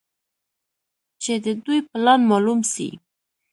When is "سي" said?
2.73-2.89